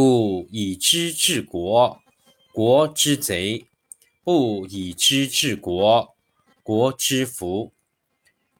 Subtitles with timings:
[0.00, 2.00] 故以知治国，
[2.52, 3.66] 国之贼；
[4.22, 6.14] 不以知治国，
[6.62, 7.72] 国之福。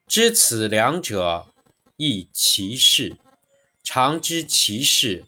[0.05, 1.47] 知此两者，
[1.95, 3.15] 亦其事。
[3.81, 5.27] 常知其事。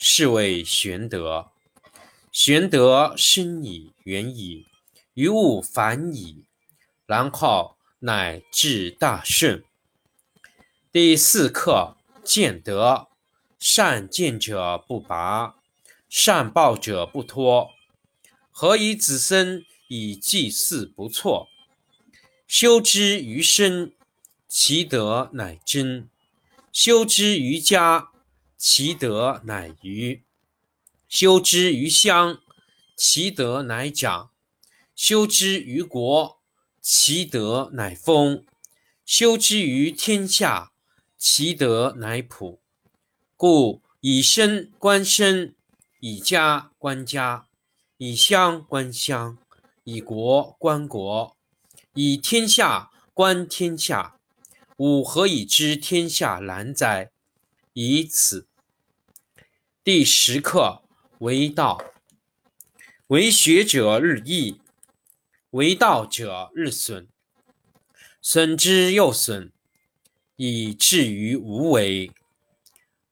[0.00, 1.52] 是谓玄德。
[2.32, 4.66] 玄德深矣，远矣，
[5.14, 6.44] 于物反矣，
[7.06, 9.62] 然后乃至大顺。
[10.90, 13.11] 第四课：见德。
[13.64, 15.54] 善见者不拔，
[16.08, 17.70] 善报者不脱。
[18.50, 21.48] 何以子孙以祭祀不辍？
[22.48, 23.92] 修之于身，
[24.48, 26.08] 其德乃真；
[26.72, 28.08] 修之于家。
[28.58, 30.24] 其德乃余，
[31.08, 32.40] 修之于乡；
[32.96, 34.30] 其德乃长，
[34.96, 36.38] 修之于国；
[36.80, 38.44] 其德乃丰，
[39.04, 40.72] 修之于天下；
[41.16, 42.61] 其德乃普。
[43.42, 45.56] 故以身观身，
[45.98, 47.48] 以家观家，
[47.96, 49.36] 以乡观乡，
[49.82, 51.36] 以国观国，
[51.94, 54.16] 以天下观天下。
[54.76, 57.10] 吾何以知天下难哉？
[57.72, 58.46] 以此。
[59.82, 60.84] 第十课：
[61.18, 61.82] 为道，
[63.08, 64.60] 为学者日益，
[65.50, 67.08] 为道者日损，
[68.20, 69.50] 损之又损，
[70.36, 72.12] 以至于无为。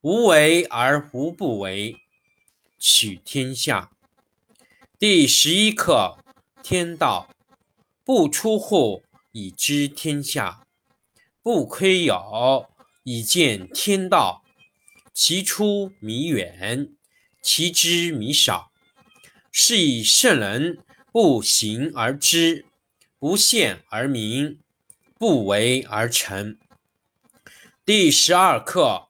[0.03, 1.95] 无为而无不为，
[2.79, 3.91] 取天下。
[4.97, 6.17] 第十一课：
[6.63, 7.29] 天道，
[8.03, 10.63] 不出户，以知天下；
[11.43, 12.67] 不窥牖，
[13.03, 14.43] 以见天道。
[15.13, 16.95] 其出弥远，
[17.43, 18.71] 其知弥少。
[19.51, 20.79] 是以圣人
[21.11, 22.65] 不行而知，
[23.19, 24.57] 不见而明，
[25.19, 26.57] 不为而成。
[27.85, 29.09] 第十二课：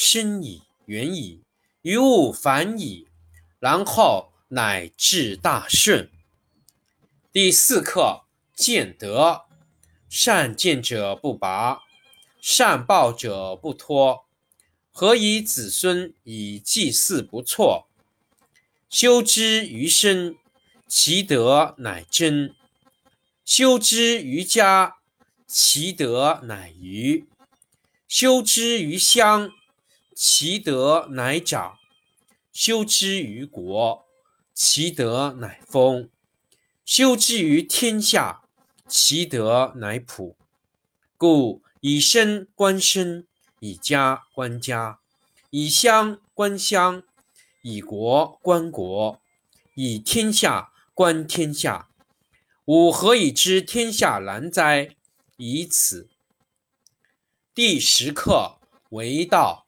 [0.00, 1.42] 深矣，远矣，
[1.82, 3.08] 于物反矣，
[3.58, 6.08] 然后乃至大顺。
[7.32, 8.22] 第四课：
[8.54, 9.46] 见德。
[10.08, 11.80] 善见者不拔，
[12.40, 14.24] 善报者不脱。
[14.92, 17.88] 何以子孙以祭祀不辍？
[18.88, 20.36] 修之于身，
[20.86, 22.54] 其德乃真；
[23.44, 24.98] 修之于家，
[25.48, 27.26] 其德乃余；
[28.06, 29.50] 修之于乡，
[30.20, 31.78] 其德乃长；
[32.52, 34.04] 修之于国，
[34.52, 36.08] 其德乃丰；
[36.84, 38.42] 修之于天下，
[38.88, 40.36] 其德乃普。
[41.16, 43.28] 故以身观身。
[43.60, 44.98] 以家观家，
[45.50, 47.04] 以乡观乡，
[47.62, 49.20] 以国观国，
[49.74, 51.88] 以天下观天下。
[52.64, 54.96] 吾何以知天下难哉？
[55.36, 56.08] 以此。
[57.54, 58.58] 第十课：
[58.90, 59.67] 为道，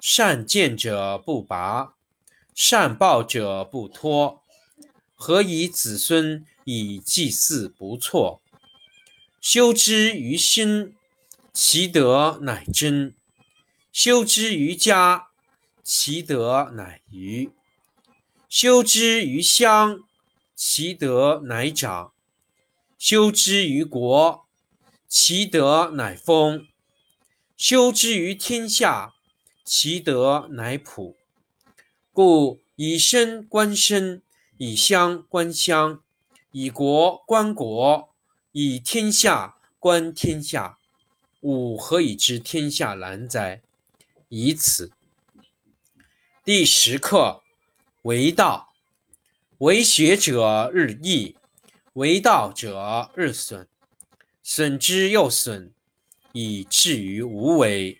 [0.00, 1.94] 善见者不拔，
[2.54, 4.42] 善报者不脱。
[5.14, 8.40] 何以子孙以祭祀不辍？
[9.40, 10.94] 修之于心，
[11.52, 13.12] 其德乃真；
[13.92, 15.28] 修之于家，
[15.82, 17.50] 其德乃余；
[18.48, 20.00] 修之于乡，
[20.54, 22.12] 其德乃长；
[22.98, 24.46] 修之于国，
[25.06, 26.66] 其德乃丰；
[27.56, 29.12] 修之于天下，
[29.72, 31.16] 其德乃普。
[32.12, 34.20] 故以身观身，
[34.56, 36.02] 以乡观乡，
[36.50, 38.12] 以国观国。
[38.50, 40.76] 以天下观天下，
[41.42, 43.62] 吾何以知天下然哉？
[44.28, 44.90] 以此。
[46.44, 47.44] 第十课
[48.02, 48.72] 为道，
[49.58, 51.36] 为学者日益，
[51.92, 53.68] 为道者日损，
[54.42, 55.72] 损之又损，
[56.32, 57.99] 以至于无为。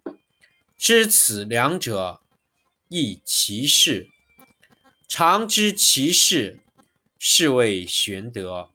[0.83, 2.21] 知此两者，
[2.87, 4.09] 亦其事。
[5.07, 6.59] 常知其事，
[7.19, 8.71] 是谓玄德。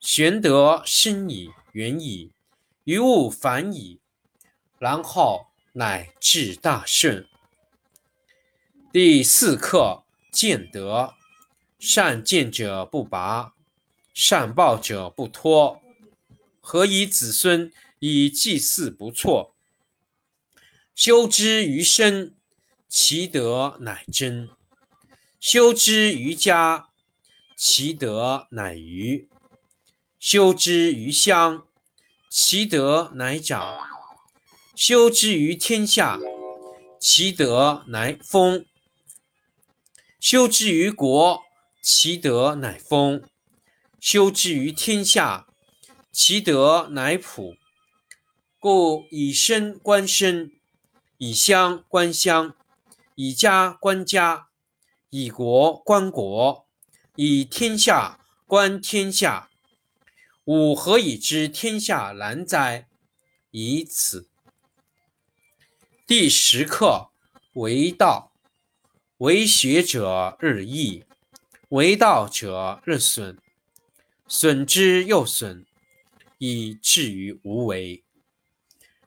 [0.00, 2.32] 玄德深矣，远矣，
[2.82, 4.00] 于物反矣，
[4.80, 7.24] 然后乃至大顺。
[8.92, 10.02] 第四课：
[10.32, 11.14] 见德。
[11.78, 13.54] 善见者不拔，
[14.12, 15.80] 善报者不脱。
[16.60, 19.53] 何以子孙以祭祀不辍？
[20.94, 22.36] 修之于身，
[22.88, 24.48] 其德乃真；
[25.40, 26.88] 修之于家，
[27.56, 29.28] 其德乃余。
[30.20, 31.66] 修之于乡，
[32.30, 33.76] 其德乃长；
[34.76, 36.20] 修之于天下，
[37.00, 38.64] 其德乃丰；
[40.20, 41.42] 修之于国，
[41.82, 43.20] 其德乃丰；
[43.98, 45.48] 修之于天下，
[46.12, 47.56] 其德乃普。
[48.60, 50.50] 故以身观身，
[51.18, 52.54] 以乡观乡，
[53.14, 54.48] 以家观家，
[55.10, 56.66] 以国观国，
[57.14, 59.48] 以天下观天下。
[60.44, 62.86] 吾何以知天下然哉？
[63.50, 64.28] 以此。
[66.06, 67.08] 第十课
[67.54, 68.32] 为道，
[69.16, 71.04] 为学者日益，
[71.70, 73.38] 为道者日损，
[74.28, 75.64] 损之又损，
[76.36, 78.03] 以至于无为。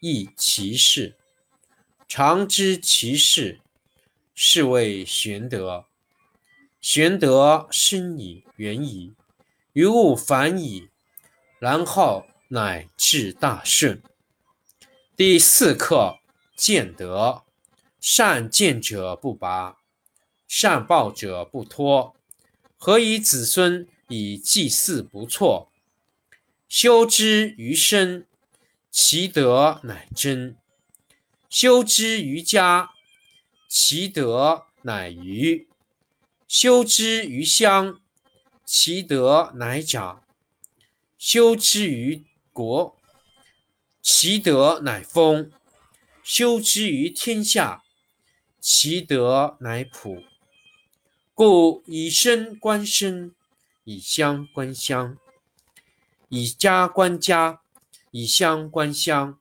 [0.00, 1.16] 亦其事。
[2.08, 3.60] 常知其事，
[4.34, 5.86] 是谓玄德。
[6.80, 9.14] 玄德深矣，远矣，
[9.74, 10.88] 于物反矣，
[11.58, 14.02] 然后乃至大顺。
[15.14, 16.18] 第四课，
[16.56, 17.44] 见德。
[18.00, 19.76] 善见者不拔，
[20.48, 22.16] 善报者不脱。
[22.78, 25.68] 何以子孙以祭祀不辍？
[26.66, 28.26] 修之于身，
[28.90, 30.56] 其德乃真；
[31.48, 32.90] 修之于家，
[33.68, 35.66] 其德乃余；
[36.48, 38.00] 修之于乡，
[38.64, 40.22] 其德乃长；
[41.16, 42.96] 修之于国，
[44.02, 45.50] 其德乃丰；
[46.24, 47.84] 修之于天下，
[48.60, 50.24] 其德乃普。
[51.32, 53.34] 故以身观身，
[53.84, 55.16] 以乡观乡，
[56.28, 57.62] 以家观家，
[58.10, 59.38] 以乡观乡，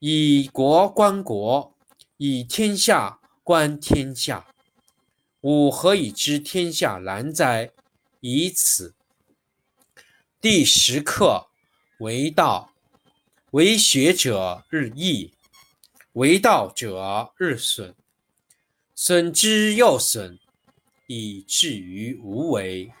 [0.00, 1.74] 以国观国，
[2.16, 4.46] 以天下观天下。
[5.42, 7.70] 吾何以知天下难哉？
[8.20, 8.94] 以此。
[10.40, 11.48] 第十课
[12.00, 12.72] 为道。
[13.52, 15.32] 为学者日益，
[16.12, 17.94] 为道者日损，
[18.94, 20.38] 损之又损，
[21.06, 22.92] 以至于无为。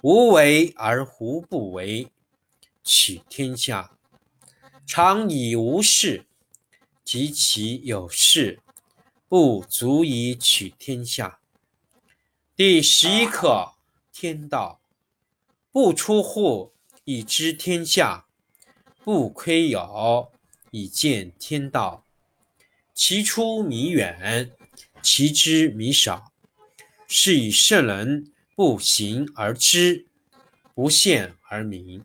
[0.00, 2.10] 无为而无不为，
[2.84, 3.92] 取天下
[4.86, 6.26] 常以无事，
[7.04, 8.60] 及其有事，
[9.28, 11.38] 不足以取天下。
[12.54, 13.74] 第十一课
[14.12, 14.80] 天道，
[15.70, 16.72] 不出户，
[17.04, 18.26] 以知天下。
[19.04, 20.30] 不窥牖，
[20.70, 22.06] 以见天道。
[22.94, 24.52] 其出弥远，
[25.02, 26.32] 其知弥少。
[27.08, 30.06] 是以圣人不行而知，
[30.72, 32.04] 不见而明，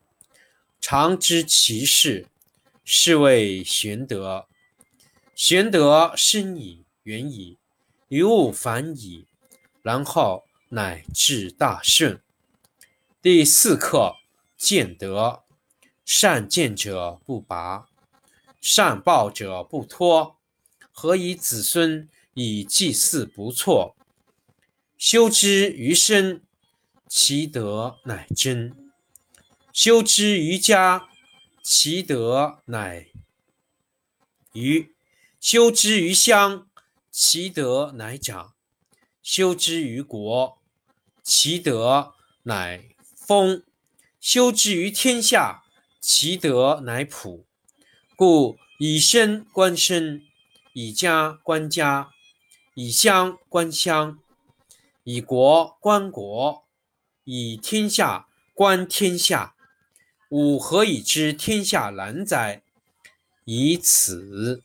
[0.81, 2.27] 常知其事，
[2.83, 4.47] 是谓玄德。
[5.35, 7.57] 玄德深矣，远矣，
[8.09, 9.27] 于物反矣，
[9.83, 12.19] 然后乃至大顺。
[13.21, 14.15] 第四课，
[14.57, 15.43] 见德。
[16.03, 17.87] 善见者不拔，
[18.59, 20.35] 善报者不脱。
[20.91, 23.95] 何以子孙以祭祀不辍？
[24.97, 26.41] 修之于身，
[27.07, 28.71] 其德乃真；
[29.73, 31.09] 修之于家，
[31.63, 33.07] 其德乃
[34.53, 34.89] 余；
[35.39, 36.67] 修之于乡，
[37.09, 38.53] 其德乃长；
[39.21, 40.57] 修之于国，
[41.23, 42.13] 其德
[42.43, 42.83] 乃
[43.15, 43.63] 丰；
[44.19, 45.63] 修之于天下。
[46.03, 47.45] 其德乃普，
[48.15, 50.23] 故以身观身，
[50.73, 52.09] 以家观家，
[52.73, 54.17] 以乡观乡，
[55.03, 56.65] 以国观国，
[57.23, 59.53] 以天下观天下。
[60.31, 62.61] 吾何以知天下难哉？
[63.43, 64.61] 以此。